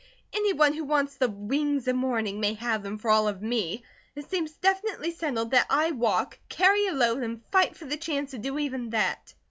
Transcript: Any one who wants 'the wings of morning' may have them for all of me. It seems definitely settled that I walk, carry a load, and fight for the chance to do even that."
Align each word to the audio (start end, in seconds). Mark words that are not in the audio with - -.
Any 0.33 0.51
one 0.53 0.73
who 0.73 0.83
wants 0.83 1.15
'the 1.17 1.29
wings 1.29 1.87
of 1.87 1.95
morning' 1.95 2.39
may 2.39 2.55
have 2.55 2.81
them 2.81 2.97
for 2.97 3.11
all 3.11 3.27
of 3.27 3.43
me. 3.43 3.83
It 4.15 4.27
seems 4.27 4.53
definitely 4.53 5.11
settled 5.11 5.51
that 5.51 5.67
I 5.69 5.91
walk, 5.91 6.39
carry 6.49 6.87
a 6.87 6.91
load, 6.93 7.21
and 7.21 7.43
fight 7.51 7.77
for 7.77 7.85
the 7.85 7.97
chance 7.97 8.31
to 8.31 8.39
do 8.39 8.57
even 8.57 8.89
that." 8.89 9.35